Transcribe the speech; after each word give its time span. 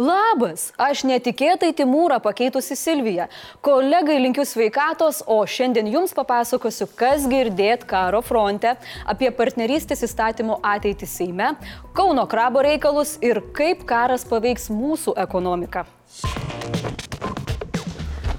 Labas, 0.00 0.70
aš 0.80 1.02
netikėtai 1.04 1.68
Timūrą 1.76 2.16
pakeitusi 2.24 2.72
Silviją. 2.80 3.26
Kolegai 3.60 4.14
linkiu 4.22 4.46
sveikatos, 4.48 5.18
o 5.28 5.36
šiandien 5.44 5.90
jums 5.92 6.16
papasakosiu, 6.16 6.86
kas 6.96 7.26
girdėt 7.28 7.84
karo 7.84 8.22
fronte, 8.24 8.72
apie 9.04 9.28
partnerystės 9.36 10.06
įstatymo 10.08 10.62
ateitį 10.64 11.04
Seime, 11.04 11.50
Kauno 11.92 12.24
krabo 12.24 12.64
reikalus 12.64 13.18
ir 13.20 13.42
kaip 13.52 13.84
karas 13.84 14.24
paveiks 14.24 14.70
mūsų 14.72 15.12
ekonomiką. 15.26 15.84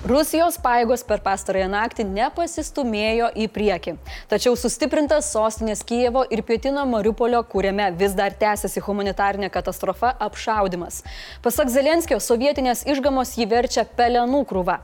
Rusijos 0.03 0.57
paėgos 0.59 0.99
per 1.07 1.21
pastarąją 1.23 1.69
naktį 1.71 2.03
nepasistumėjo 2.09 3.29
į 3.39 3.45
priekį. 3.55 3.93
Tačiau 4.27 4.57
sustiprintas 4.59 5.29
sostinės 5.31 5.79
Kijevo 5.87 6.25
ir 6.27 6.41
pietino 6.43 6.83
Mariupolio, 6.91 7.39
kuriame 7.47 7.85
vis 7.95 8.11
dar 8.17 8.35
tęsiasi 8.35 8.83
humanitarinė 8.83 9.47
katastrofa, 9.47 10.11
apšaudimas. 10.27 11.05
Pasak 11.45 11.71
Zelenskio, 11.71 12.19
sovietinės 12.19 12.83
išgamos 12.83 13.31
jį 13.39 13.47
verčia 13.55 13.87
pelenų 13.87 14.43
krūva. 14.51 14.81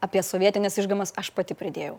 Apie 0.00 0.24
sovietinės 0.24 0.80
išgamas 0.80 1.12
aš 1.20 1.34
pati 1.36 1.52
pridėjau. 1.52 1.98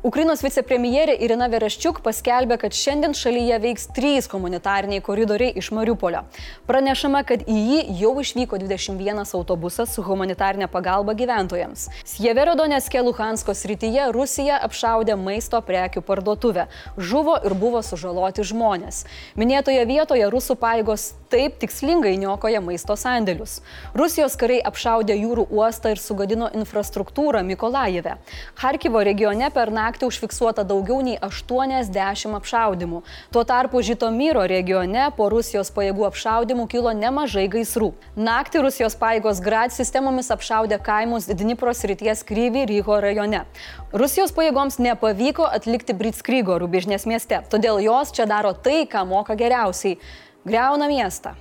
Ukrainos 0.00 0.40
vicepremjerė 0.40 1.12
Irina 1.20 1.44
Vereščiuk 1.52 1.98
paskelbė, 2.00 2.56
kad 2.62 2.72
šiandien 2.72 3.12
šalyje 3.12 3.58
veiks 3.60 3.82
trys 3.92 4.30
humanitariniai 4.32 5.02
koridoriai 5.04 5.52
iš 5.60 5.68
Mariupolio. 5.76 6.22
Pranešama, 6.64 7.20
kad 7.28 7.42
į 7.44 7.56
jį 7.58 7.80
jau 7.98 8.14
išvyko 8.22 8.56
21 8.62 9.20
autobusas 9.36 9.92
su 9.92 10.00
humanitarinė 10.06 10.70
pagalba 10.72 11.12
gyventojams. 11.18 11.90
Sjeverodonėske 12.08 13.02
Luhansko 13.04 13.52
srityje 13.52 14.06
Rusija 14.16 14.56
apšaudė 14.64 15.18
maisto 15.20 15.60
prekių 15.60 16.00
parduotuvę. 16.08 16.70
Žuvo 16.96 17.36
ir 17.44 17.52
buvo 17.60 17.84
sužaloti 17.84 18.48
žmonės. 18.54 19.02
Minėtoje 19.36 19.84
vietoje 19.84 20.32
rusų 20.32 20.56
paėgos 20.64 21.10
taip 21.30 21.60
tikslingai 21.60 22.16
niokoja 22.18 22.64
maisto 22.64 22.96
sandėlius. 22.96 23.60
Rusijos 23.94 24.32
kariai 24.40 24.64
apšaudė 24.64 25.20
jūrų 25.20 25.44
uostą 25.52 25.92
ir 25.92 26.00
sugadino 26.00 26.48
infrastruktūrą 26.56 27.44
Mikolajeve. 27.52 28.16
Harkivo 28.64 29.04
regione 29.06 29.52
per 29.54 29.68
naktį 29.70 29.89
naktį 29.90 30.06
užfiksuota 30.06 30.62
daugiau 30.62 31.00
nei 31.02 31.18
80 31.18 32.36
apšaudimų. 32.38 33.02
Tuo 33.34 33.42
tarpu 33.44 33.82
Žitomyro 33.82 34.46
regione 34.46 35.08
po 35.16 35.28
Rusijos 35.32 35.72
pajėgų 35.74 36.06
apšaudimų 36.10 36.68
kilo 36.70 36.92
nemažai 36.94 37.48
gaisrų. 37.50 37.92
Naktį 38.14 38.62
Rusijos 38.66 38.94
pajėgos 39.00 39.42
Grad 39.42 39.74
sistemomis 39.74 40.30
apšaudė 40.30 40.78
kaimus 40.78 41.26
Dnipros 41.26 41.82
ryties 41.82 42.22
Kryvį 42.22 42.68
Ryho 42.70 43.00
rajone. 43.02 43.44
Rusijos 43.90 44.34
pajėgoms 44.36 44.78
nepavyko 44.78 45.48
atlikti 45.50 45.96
Britskrygo 45.96 46.60
rubižnės 46.62 47.08
mieste, 47.10 47.42
todėl 47.50 47.82
jos 47.82 48.14
čia 48.14 48.30
daro 48.30 48.54
tai, 48.54 48.84
ką 48.86 49.06
moka 49.08 49.34
geriausiai- 49.34 49.98
greuna 50.46 50.86
miestą. 50.86 51.34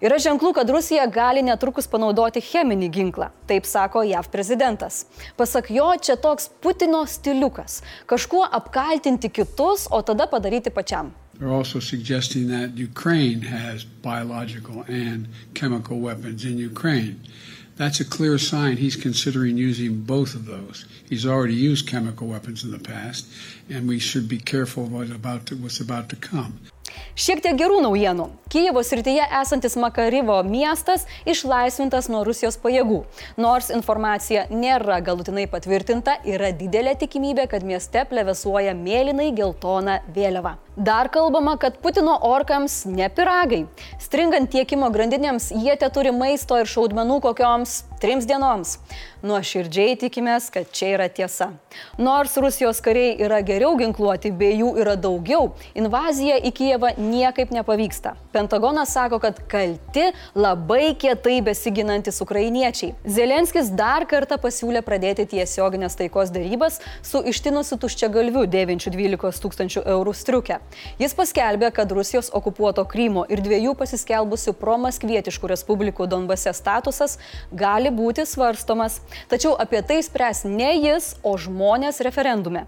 Yra 0.00 0.18
ženklų, 0.20 0.52
kad 0.54 0.70
Rusija 0.70 1.06
gali 1.08 1.42
netrukus 1.42 1.86
panaudoti 1.88 2.42
cheminį 2.44 2.90
ginklą, 2.92 3.30
taip 3.48 3.64
sako 3.64 4.02
JAV 4.04 4.28
prezidentas. 4.32 5.06
Pasak 5.36 5.70
jo, 5.72 5.88
čia 5.96 6.16
toks 6.16 6.50
Putino 6.60 7.06
stiliukas- 7.06 7.82
kažkuo 8.10 8.44
apkaltinti 8.44 9.30
kitus, 9.32 9.88
o 9.90 10.02
tada 10.02 10.26
padaryti 10.26 10.70
pačiam. 10.70 11.12
They're 11.38 11.52
also 11.52 11.80
suggesting 11.80 12.48
that 12.48 12.78
Ukraine 12.78 13.42
has 13.42 13.84
biological 13.84 14.84
and 14.88 15.28
chemical 15.54 15.98
weapons 16.00 16.44
in 16.44 16.58
Ukraine. 16.58 17.20
That's 17.76 18.00
a 18.00 18.06
clear 18.06 18.38
sign 18.38 18.78
he's 18.78 18.96
considering 18.96 19.58
using 19.58 20.00
both 20.00 20.34
of 20.34 20.46
those. 20.46 20.86
He's 21.10 21.26
already 21.26 21.54
used 21.54 21.86
chemical 21.86 22.26
weapons 22.26 22.64
in 22.64 22.70
the 22.70 22.78
past, 22.78 23.26
and 23.68 23.86
we 23.86 23.98
should 23.98 24.28
be 24.28 24.38
careful 24.38 24.86
about 24.86 25.52
what's 25.52 25.80
about 25.80 26.08
to 26.08 26.16
come. 26.16 26.58
Šiek 27.16 27.40
tiek 27.44 27.56
gerų 27.58 27.80
naujienų. 27.84 28.28
Kijevo 28.52 28.82
srityje 28.86 29.24
esantis 29.40 29.74
Makarivo 29.80 30.36
miestas 30.46 31.06
išlaisvintas 31.26 32.10
nuo 32.12 32.20
Rusijos 32.28 32.58
pajėgų. 32.62 33.00
Nors 33.40 33.72
informacija 33.74 34.46
nėra 34.52 35.00
galutinai 35.04 35.48
patvirtinta, 35.50 36.18
yra 36.28 36.52
didelė 36.54 36.94
tikimybė, 37.00 37.48
kad 37.50 37.66
mieste 37.66 38.04
plevesuoja 38.10 38.76
mėlynai 38.78 39.32
geltona 39.34 40.00
vėliava. 40.14 40.56
Dar 40.76 41.08
kalbama, 41.08 41.56
kad 41.56 41.78
Putino 41.80 42.18
orkams 42.28 42.82
ne 42.84 43.08
piragai. 43.08 43.62
Stringant 43.96 44.50
tiekimo 44.52 44.90
grandinėms, 44.92 45.48
jie 45.56 45.72
te 45.80 45.88
turi 45.88 46.12
maisto 46.12 46.58
ir 46.60 46.68
šaudmenų 46.68 47.22
kokioms 47.24 47.78
trims 48.00 48.26
dienoms. 48.28 48.76
Nuoširdžiai 49.24 49.96
tikimės, 49.96 50.50
kad 50.52 50.68
čia 50.76 50.90
yra 50.98 51.06
tiesa. 51.08 51.48
Nors 51.96 52.36
Rusijos 52.36 52.82
kariai 52.84 53.16
yra 53.24 53.40
geriau 53.40 53.72
ginkluoti, 53.80 54.34
bei 54.36 54.58
jų 54.60 54.74
yra 54.82 54.98
daugiau, 55.00 55.54
invazija 55.74 56.36
į 56.44 56.52
Kijevą 56.76 56.92
niekaip 56.98 57.50
nepavyksta. 57.50 58.14
Pentagonas 58.32 58.92
sako, 58.92 59.18
kad 59.18 59.38
kalti 59.48 60.12
labai 60.34 60.92
kietai 60.94 61.40
besiginantis 61.40 62.20
ukrainiečiai. 62.20 62.92
Zelenskis 63.08 63.70
dar 63.72 64.04
kartą 64.04 64.36
pasiūlė 64.36 64.82
pradėti 64.84 65.24
tiesioginės 65.30 65.96
taikos 65.96 66.28
darybas 66.34 66.76
su 67.02 67.22
ištinusiu 67.24 67.78
tuščia 67.80 68.10
galviu 68.12 68.44
dėvinčiu 68.44 68.92
12 68.92 69.40
tūkstančių 69.40 69.84
eurų 69.94 70.12
striukę. 70.12 70.58
Jis 71.00 71.16
paskelbė, 71.16 71.70
kad 71.72 71.94
Rusijos 71.96 72.28
okupuoto 72.36 72.84
Krymo 72.84 73.24
ir 73.32 73.40
dviejų 73.40 73.72
pasiskelbusių 73.80 74.52
promaskvietiškų 74.60 75.52
respublikų 75.54 76.10
Donbase 76.12 76.52
statusas 76.52 77.16
gali 77.52 77.88
būti 77.88 78.28
svarstomas. 78.28 79.00
Tačiau 79.32 79.54
apie 79.56 79.80
tai 79.80 80.02
spręs 80.04 80.44
ne 80.44 80.74
jis, 80.76 81.14
o 81.24 81.38
žmonės 81.40 82.04
referendume. 82.04 82.66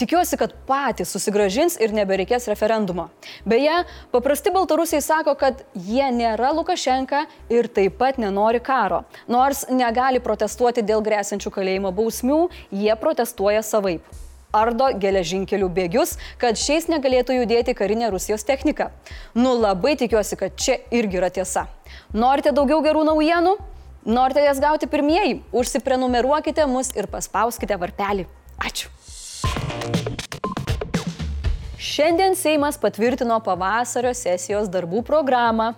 Tikiuosi, 0.00 0.40
kad 0.40 0.56
patys 0.64 1.12
susigražins 1.12 1.76
ir 1.76 1.92
nebereikės 1.92 2.48
referendumo. 2.48 3.10
Beje, 3.50 3.84
paprasti 4.12 4.50
baltarusiai 4.54 5.02
sako, 5.02 5.34
kad 5.34 5.64
jie 5.74 6.06
nėra 6.14 6.52
Lukašenka 6.54 7.24
ir 7.50 7.66
taip 7.66 7.96
pat 7.98 8.20
nenori 8.22 8.60
karo. 8.62 9.02
Nors 9.26 9.64
negali 9.74 10.20
protestuoti 10.22 10.84
dėl 10.86 11.02
grėsiančių 11.02 11.50
kalėjimo 11.56 11.90
bausmių, 11.96 12.40
jie 12.70 12.94
protestuoja 13.00 13.64
savaip 13.66 14.06
ardo 14.54 14.88
geležinkelių 15.02 15.68
bėgius, 15.74 16.16
kad 16.42 16.58
šiais 16.58 16.88
negalėtų 16.90 17.36
judėti 17.40 17.74
karinė 17.78 18.10
Rusijos 18.14 18.46
technika. 18.46 18.90
Nu 19.34 19.54
labai 19.58 19.96
tikiuosi, 19.98 20.38
kad 20.38 20.56
čia 20.58 20.80
irgi 20.94 21.20
yra 21.22 21.30
tiesa. 21.30 21.66
Norite 22.14 22.54
daugiau 22.54 22.82
gerų 22.86 23.04
naujienų? 23.10 23.56
Norite 24.10 24.46
jas 24.46 24.62
gauti 24.62 24.90
pirmieji? 24.90 25.40
Užsiprenumeruokite 25.54 26.66
mus 26.70 26.94
ir 26.98 27.10
paspauskite 27.10 27.78
varpelį. 27.78 28.26
Ačiū. 28.60 28.90
Šiandien 31.80 32.34
Seimas 32.36 32.76
patvirtino 32.76 33.38
pavasario 33.40 34.10
sesijos 34.12 34.66
darbų 34.68 35.00
programą. 35.08 35.70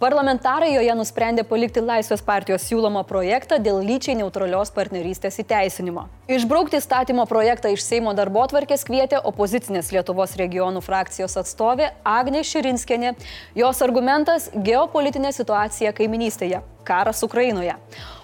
Parlamentarai 0.00 0.70
joje 0.72 0.94
nusprendė 0.96 1.44
palikti 1.44 1.82
Laisvės 1.84 2.24
partijos 2.24 2.64
siūlomą 2.64 3.02
projektą 3.04 3.58
dėl 3.60 3.82
lyčiai 3.84 4.14
neutralios 4.22 4.72
partnerystės 4.72 5.36
įteisinimo. 5.44 6.06
Išbraukti 6.32 6.80
statymo 6.80 7.28
projektą 7.28 7.74
iš 7.74 7.84
Seimo 7.84 8.16
darbo 8.16 8.46
tvarkės 8.48 8.86
kvietė 8.88 9.20
opozicinės 9.20 9.92
Lietuvos 9.92 10.32
regionų 10.40 10.80
frakcijos 10.80 11.36
atstovė 11.44 11.92
Agnė 12.08 12.40
Širinskienė. 12.40 13.12
Jos 13.52 13.84
argumentas- 13.84 14.48
geopolitinė 14.70 15.36
situacija 15.36 15.92
kaiminystėje- 15.92 16.62
karas 16.88 17.20
Ukrainoje. 17.20 17.76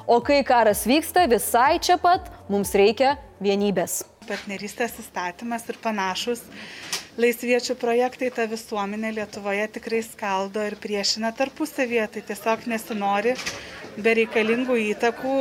O 0.06 0.22
kai 0.22 0.42
karas 0.42 0.86
vyksta 0.86 1.28
visai 1.28 1.80
čia 1.80 2.00
pat, 2.00 2.32
mums 2.48 2.72
reikia 2.72 3.18
vienybės. 3.42 4.04
Partnerystės 4.26 4.96
įstatymas 5.04 5.68
ir 5.68 5.76
panašus 5.82 6.40
laisviečių 7.20 7.76
projektai 7.80 8.30
tą 8.34 8.46
visuomenę 8.50 9.12
Lietuvoje 9.16 9.66
tikrai 9.78 10.02
skaldo 10.04 10.64
ir 10.68 10.76
priešina 10.80 11.32
tarpusavyje, 11.36 12.06
tai 12.12 12.22
tiesiog 12.30 12.66
nesinori 12.70 13.36
bereikalingų 13.96 14.76
įtakų, 14.92 15.36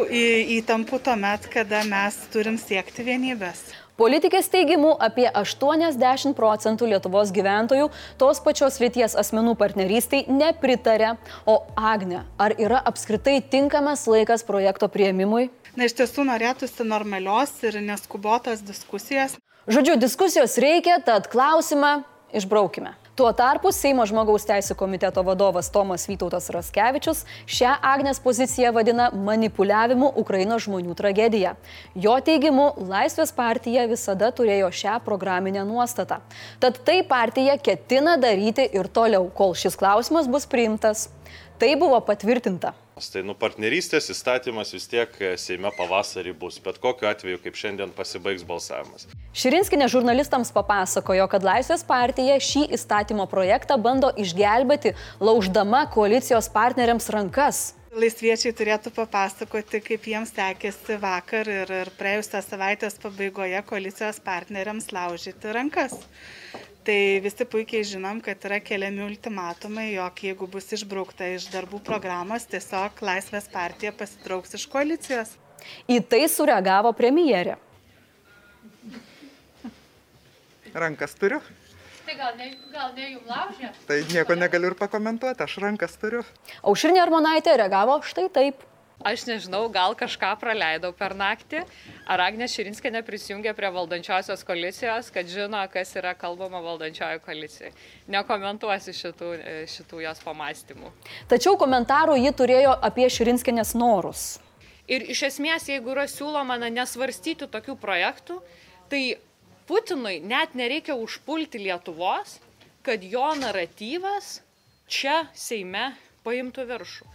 įtampų 0.59 1.01
tuomet, 1.03 1.49
kada 1.51 1.83
mes 1.87 2.19
turim 2.31 2.59
siekti 2.61 3.03
vienybės. 3.03 3.65
Politikės 3.95 4.49
teigimu 4.51 4.89
apie 4.99 5.29
80 5.31 6.35
procentų 6.35 6.89
Lietuvos 6.91 7.29
gyventojų 7.35 7.87
tos 8.19 8.41
pačios 8.43 8.81
lyties 8.83 9.15
asmenų 9.15 9.53
partnerystiai 9.59 10.25
nepritarė. 10.27 11.13
O 11.47 11.61
Agne, 11.79 12.25
ar 12.35 12.57
yra 12.59 12.81
apskritai 12.91 13.37
tinkamas 13.39 14.03
laikas 14.11 14.43
projekto 14.43 14.91
prieimimui? 14.91 15.47
Na, 15.79 15.87
iš 15.87 15.95
tiesų 15.95 16.27
norėtųsi 16.27 16.87
normalios 16.87 17.55
ir 17.63 17.79
neskubotos 17.83 18.67
diskusijos. 18.67 19.39
Žodžiu, 19.65 19.95
diskusijos 19.97 20.59
reikia, 20.61 20.99
tad 21.01 21.25
klausimą 21.25 22.03
išbraukime. 22.29 22.91
Tuo 23.17 23.31
tarpu 23.33 23.71
Seimo 23.73 24.03
žmogaus 24.05 24.45
teisų 24.45 24.75
komiteto 24.77 25.23
vadovas 25.25 25.71
Tomas 25.73 26.05
Vytautas 26.05 26.51
Raskevičius 26.53 27.23
šią 27.49 27.71
Agnės 27.81 28.21
poziciją 28.21 28.75
vadina 28.75 29.07
manipuliavimu 29.09 30.11
Ukrainos 30.21 30.67
žmonių 30.67 30.93
tragedija. 30.99 31.55
Jo 31.97 32.19
teigimu, 32.21 32.75
Laisvės 32.77 33.33
partija 33.33 33.89
visada 33.89 34.29
turėjo 34.29 34.69
šią 34.69 34.99
programinę 35.07 35.65
nuostatą. 35.65 36.21
Tad 36.61 36.83
tai 36.85 37.01
partija 37.01 37.57
ketina 37.57 38.19
daryti 38.21 38.69
ir 38.69 38.85
toliau, 38.85 39.31
kol 39.33 39.57
šis 39.57 39.81
klausimas 39.81 40.29
bus 40.29 40.45
priimtas. 40.45 41.07
Tai 41.57 41.73
buvo 41.81 41.97
patvirtinta. 42.05 42.75
Tai 42.95 43.25
nu 43.27 43.33
partnerystės 43.35 44.05
įstatymas 44.13 44.69
vis 44.71 44.85
tiek 44.87 45.17
e, 45.19 45.33
Seime 45.35 45.67
pavasarį 45.75 46.31
bus, 46.39 46.61
bet 46.63 46.77
kokiu 46.79 47.09
atveju, 47.09 47.41
kaip 47.43 47.57
šiandien 47.59 47.91
pasibaigs 47.91 48.45
balsavimas. 48.47 49.09
Širinskinė 49.35 49.89
žurnalistams 49.91 50.53
papasakojo, 50.55 51.25
kad 51.27 51.43
Laisvės 51.43 51.83
partija 51.83 52.37
šį 52.39 52.69
įstatymo 52.77 53.27
projektą 53.27 53.75
bando 53.75 54.13
išgelbėti, 54.15 54.93
lauždama 55.19 55.83
koalicijos 55.91 56.47
partneriams 56.55 57.11
rankas. 57.11 57.65
Laisviečiai 57.95 58.55
turėtų 58.55 58.91
papasakoti, 58.95 59.79
kaip 59.83 60.07
jiems 60.07 60.31
sekėsi 60.35 60.95
vakar 60.99 61.51
ir, 61.51 61.75
ir 61.81 61.91
praėjusią 61.99 62.41
savaitės 62.47 62.95
pabaigoje 63.03 63.59
koalicijos 63.67 64.23
partneriams 64.23 64.89
laužyti 64.95 65.51
rankas. 65.55 65.99
Tai 66.85 67.17
visi 67.17 67.45
puikiai 67.49 67.85
žinom, 67.87 68.19
kad 68.21 68.43
yra 68.45 68.59
keliami 68.61 69.01
ultimatumai, 69.07 69.87
jog 69.95 70.19
jeigu 70.21 70.45
bus 70.53 70.67
išbraukta 70.77 71.31
iš 71.33 71.47
darbų 71.49 71.79
programos, 71.87 72.45
tiesiog 72.51 73.01
Laisvės 73.07 73.47
partija 73.49 73.89
pasitrauks 73.97 74.53
iš 74.59 74.67
koalicijos. 74.69 75.31
Į 75.89 75.97
tai 76.05 76.21
sureagavo 76.29 76.91
premjerė. 76.93 77.55
Rankas 80.75 81.17
turiu. 81.17 81.41
Tai 82.05 82.19
gal 82.19 82.37
ne, 82.37 82.51
gal 82.69 82.93
ne 82.93 83.09
jums 83.15 83.33
laužė? 83.33 83.71
Tai 83.89 83.97
nieko 84.11 84.37
negaliu 84.37 84.69
ir 84.69 84.77
pakomentuoti, 84.77 85.41
aš 85.41 85.57
rankas 85.63 85.97
turiu. 85.97 86.21
Aušrinė 86.61 87.01
Armonaitė 87.01 87.57
reagavo 87.63 87.97
štai 88.05 88.27
taip. 88.29 88.61
Aš 89.05 89.27
nežinau, 89.29 89.67
gal 89.69 89.93
kažką 89.93 90.31
praleidau 90.41 90.89
per 90.97 91.13
naktį. 91.13 91.59
Ar 92.09 92.23
Agnė 92.25 92.47
Širinskė 92.49 92.89
neprisijungė 92.95 93.51
prie 93.53 93.69
valdančiosios 93.75 94.41
koalicijos, 94.47 95.11
kad 95.13 95.29
žino, 95.29 95.59
kas 95.69 95.93
yra 95.99 96.15
kalbama 96.17 96.57
valdančiojo 96.65 97.19
koalicijai. 97.21 97.69
Nekomentuosiu 98.09 98.95
šitų, 98.97 99.29
šitų 99.69 100.01
jos 100.07 100.23
pamastymų. 100.25 100.89
Tačiau 101.29 101.53
komentarų 101.61 102.17
ji 102.23 102.33
turėjo 102.33 102.73
apie 102.89 103.05
Širinskinės 103.13 103.75
norus. 103.77 104.25
Ir 104.89 105.05
iš 105.13 105.23
esmės, 105.29 105.69
jeigu 105.69 105.93
yra 105.93 106.07
siūloma 106.09 106.57
na, 106.61 106.71
nesvarstyti 106.73 107.45
tokių 107.49 107.77
projektų, 107.81 108.39
tai 108.89 109.03
Putinui 109.65 110.19
net 110.21 110.53
nereikia 110.53 110.93
užpulti 110.97 111.61
Lietuvos, 111.61 112.39
kad 112.85 113.01
jo 113.01 113.25
naratyvas 113.37 114.39
čia 114.85 115.23
Seime 115.33 115.91
paimtų 116.25 116.65
viršų. 116.69 117.09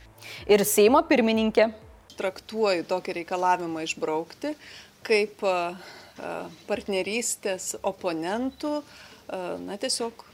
Ir 0.50 0.64
Seimo 0.68 1.02
pirmininkė. 1.06 1.70
Traktuoju 2.20 2.84
tokį 2.88 3.20
reikalavimą 3.20 3.84
išbraukti 3.86 4.54
kaip 5.06 5.40
partnerystės 6.68 7.74
oponentų, 7.86 8.80
na 9.64 9.78
tiesiog 9.80 10.26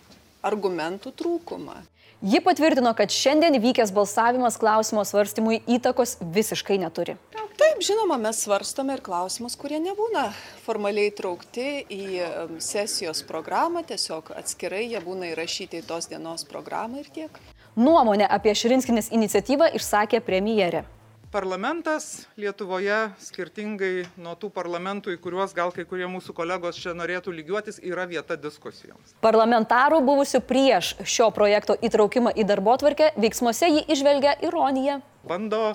argumentų 0.46 1.12
trūkumą. 1.18 1.76
Ji 2.24 2.40
patvirtino, 2.40 2.94
kad 2.96 3.12
šiandien 3.12 3.58
vykęs 3.60 3.92
balsavimas 3.92 4.56
klausimo 4.56 5.02
svarstymui 5.04 5.58
įtakos 5.68 6.16
visiškai 6.32 6.78
neturi. 6.80 7.18
Taip, 7.60 7.82
žinoma, 7.84 8.16
mes 8.20 8.40
svarstome 8.40 8.96
ir 8.96 9.02
klausimus, 9.04 9.56
kurie 9.60 9.78
nebūna 9.84 10.30
formaliai 10.64 11.12
traukti 11.14 11.84
į 11.92 12.58
sesijos 12.64 13.20
programą, 13.28 13.84
tiesiog 13.86 14.32
atskirai 14.36 14.86
jie 14.86 15.00
būna 15.04 15.30
įrašyti 15.34 15.82
į 15.82 15.86
tos 15.88 16.08
dienos 16.08 16.46
programą 16.48 17.04
ir 17.04 17.12
tiek. 17.12 17.40
Nuomonę 17.76 18.28
apie 18.32 18.54
Širinskinės 18.56 19.10
iniciatyvą 19.12 19.74
išsakė 19.76 20.22
premjerė 20.24 20.86
parlamentas 21.36 22.26
Lietuvoje, 22.40 23.10
skirtingai 23.20 24.06
nuo 24.16 24.32
tų 24.40 24.48
parlamentų, 24.54 25.12
į 25.12 25.18
kuriuos 25.20 25.52
gal 25.56 25.72
kai 25.74 25.84
kurie 25.88 26.06
mūsų 26.08 26.32
kolegos 26.36 26.78
čia 26.80 26.94
norėtų 26.96 27.34
lygiuotis, 27.36 27.76
yra 27.84 28.06
vieta 28.08 28.38
diskusijoms. 28.40 29.12
Parlamentarų 29.24 30.00
buvusių 30.06 30.40
prieš 30.48 30.94
šio 31.04 31.28
projekto 31.36 31.76
įtraukimą 31.76 32.32
į 32.40 32.46
darbo 32.48 32.78
tvarkę 32.80 33.10
veiksmuose 33.20 33.68
jį 33.68 33.84
išvelgia 33.92 34.38
ironiją. 34.48 35.02
Bando 35.28 35.74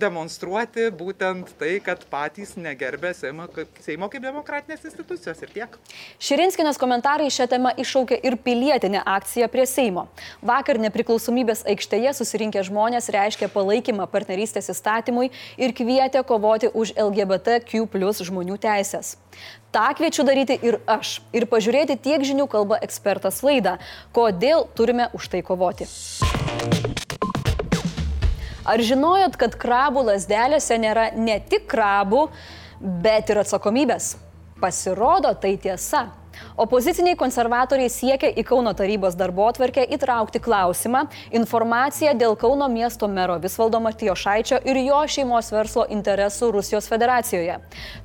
demonstruoti 0.00 0.88
būtent 0.94 1.50
tai, 1.60 1.76
kad 1.84 2.02
patys 2.10 2.54
negerbė 2.60 3.12
Seimo, 3.16 3.46
Seimo 3.84 4.08
kaip 4.12 4.24
demokratinės 4.24 4.84
institucijos 4.88 5.42
ir 5.44 5.52
tiek. 5.54 5.78
Širinskinės 6.22 6.80
komentarai 6.80 7.30
šią 7.32 7.48
temą 7.52 7.74
iššaukė 7.80 8.18
ir 8.26 8.38
pilietinę 8.44 9.02
akciją 9.16 9.48
prie 9.52 9.66
Seimo. 9.70 10.06
Vakar 10.42 10.80
nepriklausomybės 10.82 11.64
aikštėje 11.74 12.14
susirinkę 12.20 12.64
žmonės 12.66 13.10
reiškė 13.14 13.50
palaikymą 13.54 14.08
partnerystės 14.12 14.72
įstatymui 14.74 15.30
ir 15.58 15.76
kvietė 15.76 16.24
kovoti 16.26 16.72
už 16.72 16.96
LGBTQ 16.98 17.86
plus 17.92 18.24
žmonių 18.24 18.58
teisės. 18.62 19.16
Ta 19.74 19.88
kviečiu 19.96 20.22
daryti 20.22 20.58
ir 20.62 20.78
aš. 20.86 21.18
Ir 21.34 21.48
pažiūrėti 21.50 21.98
tiek 21.98 22.22
žinių 22.22 22.46
kalba 22.50 22.78
ekspertas 22.86 23.42
laidą, 23.42 23.80
kodėl 24.14 24.68
turime 24.78 25.10
už 25.18 25.32
tai 25.34 25.42
kovoti. 25.42 25.90
Ar 28.64 28.80
žinojot, 28.80 29.36
kad 29.36 29.56
krabų 29.60 30.06
lasdelėse 30.08 30.78
nėra 30.80 31.10
ne 31.20 31.36
tik 31.52 31.66
krabų, 31.68 32.26
bet 32.80 33.32
ir 33.32 33.42
atsakomybės? 33.42 34.14
Pasirodo, 34.60 35.34
tai 35.36 35.56
tiesa. 35.60 36.06
Opoziciniai 36.60 37.16
konservatoriai 37.18 37.90
siekia 37.90 38.30
į 38.30 38.44
Kauno 38.46 38.72
tarybos 38.76 39.16
darbo 39.18 39.46
atvarkę 39.50 39.84
įtraukti 39.96 40.40
klausimą 40.44 41.04
informaciją 41.34 42.14
dėl 42.18 42.36
Kauno 42.38 42.68
miesto 42.70 43.08
mero 43.10 43.36
Visvaldo 43.42 43.80
Matijošaičio 43.84 44.60
ir 44.64 44.80
jo 44.84 45.00
šeimos 45.16 45.50
verslo 45.54 45.86
interesų 45.90 46.50
Rusijos 46.54 46.88
federacijoje. 46.90 47.58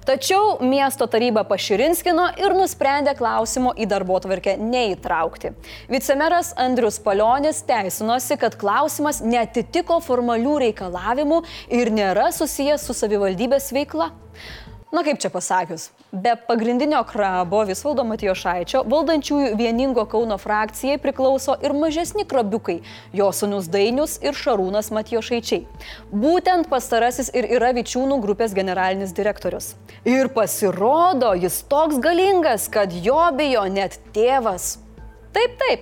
Tačiau 0.08 0.58
miesto 0.66 1.08
taryba 1.12 1.44
paširinskino 1.50 2.30
ir 2.42 2.56
nusprendė 2.58 3.16
klausimo 3.20 3.74
į 3.78 3.90
darbo 3.90 4.18
atvarkę 4.20 4.56
neįtraukti. 4.62 5.54
Vicemeras 5.92 6.54
Andrius 6.58 7.00
Palionis 7.04 7.62
teisinosi, 7.70 8.38
kad 8.42 8.58
klausimas 8.60 9.22
netitiko 9.26 10.00
formalių 10.04 10.58
reikalavimų 10.66 11.44
ir 11.70 11.94
nėra 11.94 12.32
susijęs 12.36 12.88
su 12.90 12.98
savivaldybės 12.98 13.72
veikla. 13.76 14.12
Na 14.92 15.04
kaip 15.06 15.20
čia 15.22 15.30
pasakius, 15.30 15.92
be 16.12 16.32
pagrindinio 16.48 17.04
krabo 17.06 17.60
Visvaldo 17.70 18.02
Matijošaičio 18.10 18.80
valdančiųjų 18.90 19.52
vieningo 19.60 20.02
Kauno 20.10 20.40
frakcijai 20.42 20.98
priklauso 20.98 21.54
ir 21.62 21.76
mažesni 21.78 22.26
krabiukai- 22.26 22.80
jo 23.20 23.28
sunus 23.32 23.70
Dainius 23.70 24.18
ir 24.24 24.34
Šarūnas 24.34 24.90
Matijošaičiai. 24.90 25.62
Būtent 26.12 26.72
pastarasis 26.74 27.30
ir 27.36 27.46
yra 27.46 27.70
Vičiūnų 27.78 28.20
grupės 28.26 28.56
generalinis 28.58 29.14
direktorius. 29.14 29.76
Ir 30.06 30.28
pasirodo, 30.30 31.36
jis 31.38 31.62
toks 31.70 32.00
galingas, 32.00 32.68
kad 32.68 32.92
jo 32.92 33.30
bijo 33.38 33.70
net 33.70 34.00
tėvas. 34.12 34.78
Taip, 35.34 35.58
taip. 35.60 35.80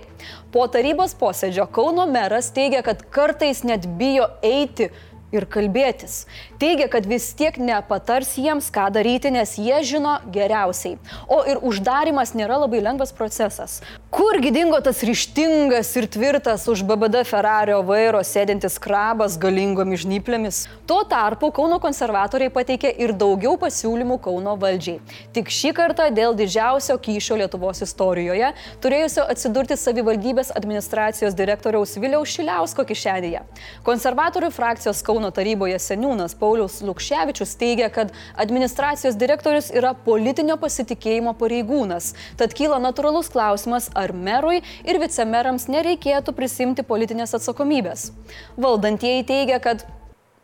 Po 0.51 0.68
tarybos 0.68 1.15
posėdžio 1.15 1.71
Kauno 1.71 2.06
meras 2.12 2.51
teigia, 2.51 2.83
kad 2.83 3.10
kartais 3.10 3.63
net 3.63 3.88
bijo 3.88 4.27
eiti 4.44 4.92
ir 5.31 5.45
kalbėtis. 5.45 6.25
Teigia, 6.57 6.88
kad 6.89 7.06
vis 7.06 7.27
tiek 7.38 7.54
nepatars 7.62 8.31
jiems, 8.42 8.71
ką 8.74 8.88
daryti, 8.89 9.30
nes 9.30 9.51
jie 9.62 9.77
žino 9.86 10.15
geriausiai. 10.33 10.95
O 11.30 11.44
ir 11.45 11.59
uždarimas 11.62 12.31
nėra 12.33 12.56
labai 12.63 12.80
lengvas 12.81 13.12
procesas. 13.13 13.75
Kurgi 14.09 14.50
dingo 14.56 14.80
tas 14.81 15.04
ryštingas 15.06 15.92
ir 16.01 16.07
tvirtas 16.09 16.65
už 16.65 16.81
BBD 16.81 17.21
Ferrario 17.30 17.83
vairo 17.86 18.24
sėdintis 18.25 18.80
krabas 18.81 19.36
galingomis 19.38 20.01
žnyplėmis? 20.01 20.63
Tuo 20.89 21.04
tarpu 21.06 21.51
Kauno 21.54 21.77
konservatoriai 21.83 22.50
pateikė 22.56 22.89
ir 23.05 23.13
daugiau 23.13 23.53
pasiūlymų 23.62 24.17
Kauno 24.25 24.55
valdžiai. 24.58 24.98
Tik 25.38 25.53
šį 25.53 25.75
kartą 25.77 26.10
dėl 26.10 26.34
didžiausio 26.41 26.98
kyšio 26.98 27.38
Lietuvos 27.43 27.84
istorijoje 27.86 28.50
turėjusio 28.82 29.27
atsidurti 29.29 29.77
savivaldybės 29.77 30.50
administracijos 30.58 31.38
direktoriaus 31.38 31.93
Viliaus 32.01 32.34
Šiliausko 32.34 32.88
kišenėje. 32.89 33.46
Konservatorių 33.86 34.50
frakcijos 34.58 35.05
Kauno 35.05 35.29
taryboje 35.29 35.77
seniūnas 35.86 36.34
Paulius 36.48 36.80
Lukševičius 36.82 37.58
teigia, 37.60 37.89
kad 37.92 38.13
administracijos 38.39 39.18
direktorius 39.20 39.68
yra 39.75 39.92
politinio 40.06 40.56
pasitikėjimo 40.62 41.34
pareigūnas. 41.36 42.13
Tad 42.39 42.56
kyla 42.56 42.80
natūralus 42.80 43.27
klausimas, 43.34 43.89
ar 43.92 44.13
merui 44.16 44.62
ir 44.88 45.01
vicemerams 45.04 45.68
nereikėtų 45.68 46.32
prisimti 46.38 46.88
politinės 46.88 47.36
atsakomybės. 47.36 48.13
Valdantieji 48.56 49.27
teigia, 49.27 49.60
kad 49.60 49.84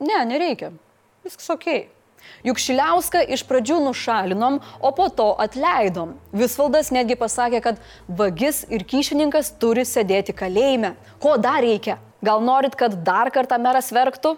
ne, 0.03 0.19
nereikia. 0.27 0.74
Viskas 1.24 1.48
ok. 1.55 1.69
Juk 2.43 2.60
Šiliauską 2.60 3.24
iš 3.31 3.48
pradžių 3.48 3.79
nušalinom, 3.88 4.60
o 4.83 4.91
po 4.95 5.07
to 5.07 5.31
atleidom. 5.39 6.17
Visvaldas 6.36 6.91
netgi 6.91 7.15
pasakė, 7.19 7.63
kad 7.63 7.79
vagis 8.07 8.65
ir 8.67 8.83
kyšininkas 8.83 9.55
turi 9.60 9.88
sėdėti 9.88 10.36
kalėjime. 10.36 10.98
Ko 11.24 11.38
dar 11.39 11.63
reikia? 11.63 12.01
Gal 12.24 12.43
norit, 12.43 12.75
kad 12.75 13.05
dar 13.07 13.31
kartą 13.31 13.55
meras 13.60 13.91
verktų? 13.95 14.36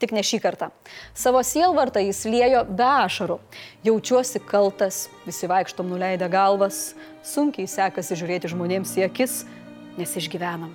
Tik 0.00 0.14
ne 0.16 0.22
šį 0.24 0.38
kartą. 0.40 0.70
Savo 1.12 1.42
sielvartą 1.44 2.00
jis 2.00 2.22
liejo 2.24 2.62
be 2.64 2.86
ašarų. 2.88 3.36
Jaučiuosi 3.84 4.40
kaltas, 4.48 5.08
visi 5.26 5.48
vaikštom 5.50 5.90
nuleidę 5.92 6.28
galvas, 6.32 6.94
sunkiai 7.20 7.68
sekasi 7.68 8.16
žiūrėti 8.16 8.48
žmonėms 8.54 8.94
į 8.96 9.04
akis, 9.10 9.42
nes 10.00 10.14
išgyvenam. 10.16 10.72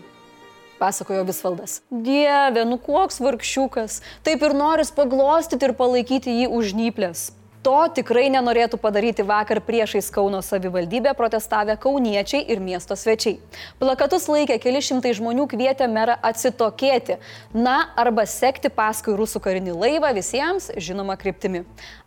Pasakojo 0.78 1.24
Visvaldas. 1.26 1.80
Dieve, 1.90 2.66
nu 2.70 2.78
koks 2.78 3.18
vargšiukas, 3.24 4.02
taip 4.28 4.44
ir 4.46 4.54
noris 4.54 4.92
paglostyti 4.94 5.72
ir 5.72 5.74
palaikyti 5.80 6.42
jį 6.44 6.52
užnyplės. 6.54 7.32
To 7.66 7.88
tikrai 7.90 8.28
nenorėtų 8.30 8.78
padaryti 8.78 9.24
vakar 9.26 9.58
priešais 9.66 10.12
Kauno 10.14 10.44
savivaldybę 10.46 11.16
protestavę 11.18 11.74
kauniečiai 11.82 12.44
ir 12.54 12.60
miesto 12.62 12.94
svečiai. 12.94 13.40
Plakatus 13.82 14.28
laikė 14.30 14.60
keli 14.62 14.84
šimtai 14.86 15.16
žmonių 15.18 15.48
kvietė 15.50 15.88
merą 15.90 16.20
atsitokėti, 16.30 17.18
na 17.58 17.80
arba 17.98 18.28
sekti 18.30 18.70
paskui 18.70 19.18
rusų 19.18 19.42
karinį 19.42 19.74
laivą 19.82 20.14
visiems 20.14 20.70
žinoma 20.78 21.18
kryptimi. 21.18 21.64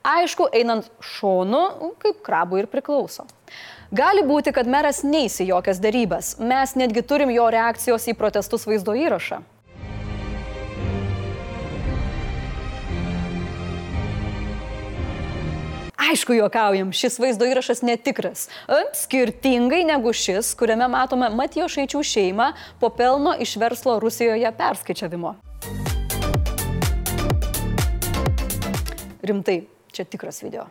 Aišku, 0.06 0.46
einant 0.54 0.86
šonu, 1.02 1.64
kaip 2.06 2.22
krabų 2.22 2.62
ir 2.62 2.70
priklauso. 2.70 3.26
Gali 3.90 4.22
būti, 4.22 4.54
kad 4.54 4.70
meras 4.70 5.02
neįsi 5.02 5.50
jokias 5.50 5.82
darybas. 5.82 6.36
Mes 6.38 6.78
netgi 6.78 7.02
turim 7.02 7.34
jo 7.34 7.50
reakcijos 7.50 8.06
į 8.06 8.14
protestus 8.20 8.70
vaizdo 8.70 8.94
įrašą. 8.94 9.42
Aišku, 15.98 16.30
juokaujam, 16.32 16.92
šis 16.94 17.16
vaizdo 17.18 17.46
įrašas 17.50 17.80
netikras. 17.82 18.44
Skirtingai 18.94 19.80
negu 19.82 20.12
šis, 20.14 20.52
kuriame 20.54 20.86
matome 20.86 21.26
Matijo 21.34 21.66
Šaičių 21.66 22.04
šeimą 22.06 22.52
po 22.78 22.92
pelno 22.94 23.32
iš 23.42 23.56
verslo 23.58 23.96
Rusijoje 23.98 24.52
perskaičiavimo. 24.60 25.34
Rimtai, 29.26 29.58
čia 29.90 30.06
tikras 30.06 30.38
video. 30.46 30.68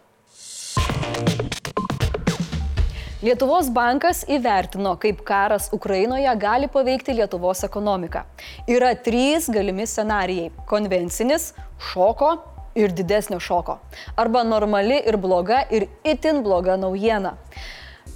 Lietuvos 3.20 3.68
bankas 3.74 4.24
įvertino, 4.32 4.96
kaip 5.02 5.26
karas 5.28 5.68
Ukrainoje 5.76 6.32
gali 6.40 6.72
paveikti 6.72 7.20
Lietuvos 7.20 7.68
ekonomiką. 7.68 8.24
Yra 8.72 8.96
trys 8.96 9.52
galimi 9.52 9.90
scenarijai- 9.90 10.54
konvencinis, 10.72 11.52
šoko 11.92 12.38
ir 12.78 12.94
didesnio 12.94 13.40
šoko. 13.42 13.80
Arba 14.16 14.44
normali 14.46 15.02
ir 15.10 15.18
bloga 15.18 15.64
ir 15.72 15.88
itin 16.06 16.44
bloga 16.46 16.78
naujiena. 16.78 17.36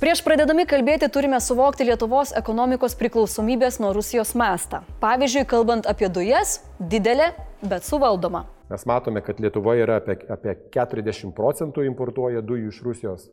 Prieš 0.02 0.24
pradedami 0.26 0.64
kalbėti 0.66 1.10
turime 1.14 1.38
suvokti 1.44 1.86
Lietuvos 1.86 2.32
ekonomikos 2.38 2.96
priklausomybės 2.98 3.78
nuo 3.84 3.92
Rusijos 3.94 4.32
mastą. 4.40 4.80
Pavyzdžiui, 5.04 5.44
kalbant 5.50 5.86
apie 5.90 6.10
dujas, 6.10 6.62
didelė, 6.80 7.34
bet 7.62 7.86
suvaldoma. 7.86 8.46
Mes 8.72 8.86
matome, 8.88 9.22
kad 9.22 9.42
Lietuvoje 9.44 9.84
yra 9.84 10.00
apie, 10.00 10.16
apie 10.32 10.56
40 10.74 11.36
procentų 11.38 11.84
importuoja 11.86 12.42
dujų 12.42 12.72
iš 12.72 12.82
Rusijos. 12.88 13.28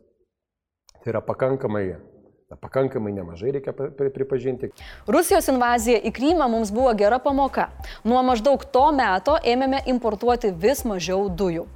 Tai 0.99 1.13
yra 1.13 1.23
pakankamai, 1.25 1.85
pakankamai 2.55 3.11
nemažai, 3.13 3.51
reikia 3.51 3.73
pripažinti. 4.13 4.71
Rusijos 5.05 5.47
invazija 5.51 5.99
į 6.01 6.11
Krymą 6.15 6.47
mums 6.49 6.71
buvo 6.73 6.93
gera 6.97 7.19
pamoka. 7.21 7.67
Nuo 8.03 8.23
maždaug 8.25 8.65
to 8.73 8.87
meto 8.95 9.35
ėmėme 9.45 9.83
importuoti 9.93 10.49
vis 10.63 10.81
mažiau 10.81 11.27
dujų. 11.29 11.67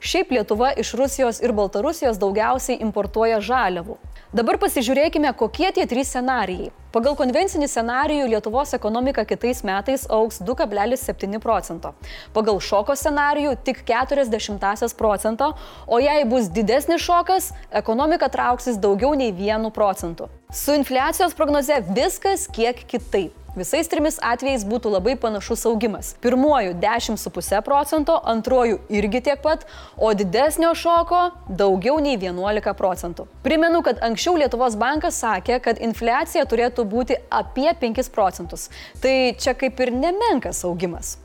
Šiaip 0.00 0.30
Lietuva 0.30 0.72
iš 0.76 0.92
Rusijos 0.92 1.38
ir 1.40 1.52
Baltarusijos 1.56 2.18
daugiausiai 2.20 2.76
importuoja 2.84 3.38
žaliavų. 3.40 3.96
Dabar 4.36 4.58
pasižiūrėkime, 4.60 5.30
kokie 5.32 5.70
tie 5.72 5.86
trys 5.88 6.10
scenarijai. 6.12 6.68
Pagal 6.92 7.16
konvencinį 7.16 7.68
scenarijų 7.70 8.26
Lietuvos 8.28 8.74
ekonomika 8.76 9.24
kitais 9.24 9.62
metais 9.64 10.04
auks 10.12 10.42
2,7 10.44 11.40
procento. 11.40 11.94
Pagal 12.36 12.60
šoko 12.60 12.96
scenarijų 12.96 13.54
tik 13.64 13.80
40 13.88 14.96
procento, 15.00 15.54
o 15.86 16.00
jei 16.00 16.28
bus 16.28 16.52
didesnis 16.52 17.00
šokas, 17.00 17.54
ekonomika 17.72 18.28
trauksis 18.28 18.76
daugiau 18.76 19.14
nei 19.16 19.32
1 19.32 19.72
procentu. 19.72 20.28
Su 20.52 20.76
infliacijos 20.76 21.34
prognoze 21.34 21.80
viskas 21.88 22.48
kiek 22.52 22.84
kitaip. 22.84 23.46
Visais 23.56 23.88
trimis 23.88 24.18
atvejais 24.20 24.66
būtų 24.68 24.90
labai 24.92 25.14
panašus 25.16 25.62
augimas. 25.64 26.10
Pirmuoju 26.20 26.74
10,5 26.76 27.62
procento, 27.64 28.18
antruoju 28.32 28.82
irgi 28.92 29.22
tiek 29.30 29.40
pat, 29.40 29.64
o 29.96 30.12
didesnio 30.14 30.74
šoko 30.74 31.20
daugiau 31.48 31.98
nei 32.02 32.16
11 32.20 32.74
procentų. 32.78 33.26
Primenu, 33.44 33.82
kad 33.82 34.00
anksčiau 34.04 34.36
Lietuvos 34.36 34.76
bankas 34.78 35.20
sakė, 35.22 35.60
kad 35.64 35.80
infliacija 35.82 36.44
turėtų 36.48 36.86
būti 36.88 37.20
apie 37.30 37.68
5 37.80 38.10
procentus. 38.14 38.68
Tai 39.02 39.14
čia 39.40 39.54
kaip 39.58 39.80
ir 39.80 39.94
nemenkas 39.94 40.64
augimas. 40.68 41.16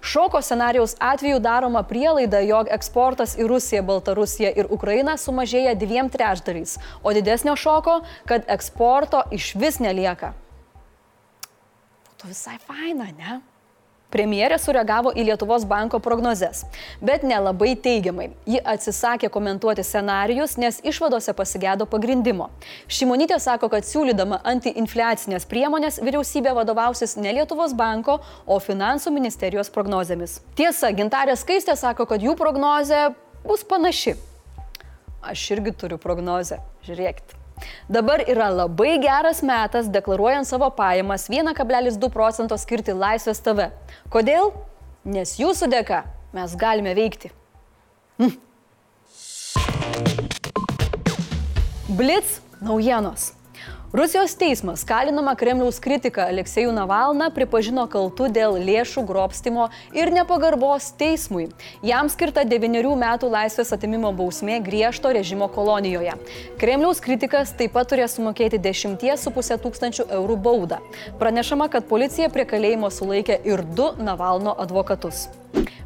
Šoko 0.00 0.40
scenarijaus 0.42 0.96
atveju 0.98 1.38
daroma 1.44 1.82
prielaida, 1.86 2.40
jog 2.40 2.70
eksportas 2.72 3.36
į 3.38 3.46
Rusiją, 3.50 3.82
Baltarusiją 3.86 4.54
ir 4.56 4.70
Ukrainą 4.72 5.18
sumažėja 5.20 5.76
dviem 5.78 6.08
trečdaliais, 6.10 6.78
o 7.04 7.12
didesnio 7.12 7.56
šoko, 7.56 8.00
kad 8.26 8.48
eksporto 8.48 9.26
iš 9.36 9.52
vis 9.60 9.78
nelieka 9.78 10.32
būtų 12.20 12.34
visai 12.34 12.58
faina, 12.60 13.08
ne? 13.16 13.40
Premjerė 14.10 14.58
sureagavo 14.58 15.12
į 15.14 15.28
Lietuvos 15.28 15.64
banko 15.70 16.00
prognozes, 16.02 16.64
bet 17.04 17.22
nelabai 17.26 17.76
teigiamai. 17.78 18.30
Ji 18.48 18.58
atsisakė 18.72 19.30
komentuoti 19.30 19.84
scenarius, 19.86 20.56
nes 20.58 20.80
išvadose 20.82 21.34
pasigėdo 21.38 21.86
pagrindimo. 21.90 22.50
Šimonytė 22.90 23.38
sako, 23.42 23.70
kad 23.70 23.86
siūlydama 23.86 24.40
antiinfliacinės 24.52 25.46
priemonės 25.50 26.00
vyriausybė 26.02 26.54
vadovausis 26.58 27.16
ne 27.22 27.36
Lietuvos 27.38 27.74
banko, 27.78 28.18
o 28.46 28.58
finansų 28.58 29.14
ministerijos 29.14 29.70
prognozėmis. 29.70 30.40
Tiesa, 30.58 30.90
gintarė 30.90 31.38
skaistė 31.38 31.78
sako, 31.78 32.08
kad 32.10 32.22
jų 32.22 32.34
prognozė 32.38 33.10
bus 33.46 33.62
panaši. 33.64 34.16
Aš 35.20 35.50
irgi 35.54 35.76
turiu 35.76 36.00
prognozę. 36.00 36.58
Žiūrėkit. 36.86 37.39
Dabar 37.88 38.22
yra 38.28 38.48
labai 38.52 38.98
geras 39.02 39.42
metas 39.42 39.88
deklaruojant 39.92 40.48
savo 40.48 40.70
pajamas 40.74 41.28
1,2 41.30 42.10
procento 42.12 42.58
skirti 42.60 42.94
Laisvės 42.96 43.42
TV. 43.44 43.70
Kodėl? 44.12 44.52
Nes 45.04 45.38
jūsų 45.40 45.70
dėka 45.72 46.04
mes 46.36 46.54
galime 46.60 46.94
veikti. 46.94 47.32
Hm. 48.20 48.36
Blitz 51.96 52.40
naujienos. 52.60 53.32
Rusijos 53.92 54.36
teismas 54.38 54.84
kalinamą 54.86 55.32
Kremliaus 55.34 55.80
kritiką 55.82 56.22
Aleksejų 56.30 56.70
Navalną 56.70 57.26
pripažino 57.34 57.88
kaltu 57.90 58.28
dėl 58.30 58.54
lėšų 58.62 59.02
grobstimo 59.08 59.64
ir 59.98 60.12
nepagarbos 60.14 60.92
teismui. 61.00 61.48
Jam 61.82 62.06
skirta 62.06 62.44
devyniarių 62.46 62.92
metų 63.00 63.32
laisvės 63.32 63.74
atimimo 63.74 64.12
bausmė 64.14 64.60
griežto 64.62 65.10
režimo 65.10 65.50
kolonijoje. 65.50 66.14
Kremliaus 66.62 67.02
kritikas 67.02 67.50
taip 67.58 67.74
pat 67.74 67.90
turės 67.90 68.14
sumokėti 68.14 68.62
10,5 68.62 69.58
tūkstančių 69.66 70.06
eurų 70.20 70.38
baudą. 70.38 70.78
Pranešama, 71.18 71.66
kad 71.74 71.90
policija 71.90 72.30
prie 72.30 72.46
kalėjimo 72.46 72.94
sulaikė 72.94 73.42
ir 73.42 73.66
du 73.74 73.90
Navalno 73.98 74.54
advokatus. 74.54 75.26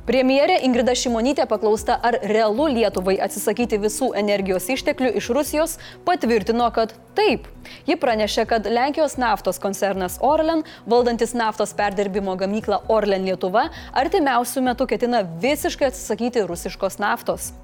Premjerė 0.04 0.58
Ingrida 0.66 0.92
Šimonytė 0.92 1.46
paklausta, 1.48 1.94
ar 1.96 2.18
realu 2.28 2.66
Lietuvai 2.68 3.14
atsisakyti 3.24 3.78
visų 3.80 4.10
energijos 4.20 4.66
išteklių 4.74 5.14
iš 5.16 5.30
Rusijos, 5.32 5.78
patvirtino, 6.04 6.66
kad 6.76 6.92
taip. 7.16 7.48
Ji 7.88 7.96
pranešė, 7.96 8.44
kad 8.50 8.68
Lenkijos 8.68 9.16
naftos 9.16 9.62
koncernas 9.64 10.18
Orlen, 10.20 10.60
valdantis 10.84 11.32
naftos 11.32 11.72
perdirbimo 11.78 12.36
gamyklą 12.36 12.82
Orlen 12.92 13.24
Lietuva, 13.24 13.70
artimiausių 13.96 14.68
metų 14.68 14.92
ketina 14.92 15.24
visiškai 15.40 15.88
atsisakyti 15.88 16.44
rusiškos 16.52 17.00
naftos. 17.00 17.54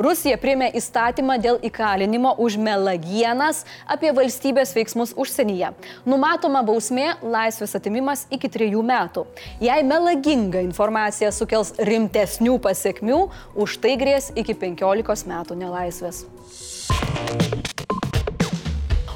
Rusija 0.00 0.38
priemė 0.40 0.70
įstatymą 0.72 1.36
dėl 1.42 1.58
įkalinimo 1.68 2.32
už 2.40 2.56
melagienas 2.56 3.62
apie 3.84 4.08
valstybės 4.16 4.72
veiksmus 4.72 5.12
užsienyje. 5.12 5.72
Numatoma 6.08 6.62
bausmė- 6.64 7.18
laisvės 7.34 7.76
atimimas 7.76 8.26
iki 8.30 8.48
trejų 8.48 8.80
metų. 8.80 9.26
Jei 9.60 9.82
melaginga 9.84 10.62
informacija 10.64 11.28
sukels 11.28 11.72
rimtesnių 11.76 12.58
pasiekmių, 12.58 13.30
už 13.54 13.76
tai 13.80 13.96
grės 13.96 14.32
iki 14.34 14.54
15 14.54 15.26
metų 15.28 15.56
nelaisvės. 15.60 16.24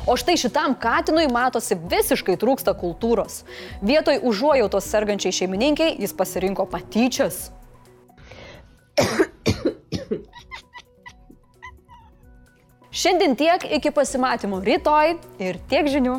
O 0.06 0.14
štai 0.14 0.36
šitam 0.36 0.76
katinui 0.78 1.26
matosi 1.26 1.74
visiškai 1.74 2.36
trūksta 2.36 2.76
kultūros. 2.78 3.42
Vietoj 3.82 4.20
užuojautos 4.22 4.84
sergančiai 4.84 5.32
šeimininkiai 5.32 5.96
jis 5.98 6.12
pasirinko 6.12 6.66
patyčias. 6.66 7.50
Šiandien 13.06 13.36
tiek 13.38 13.62
iki 13.76 13.92
pasimatymo 13.94 14.58
rytoj 14.66 15.12
ir 15.38 15.60
tiek 15.70 15.86
žinių. 15.86 16.16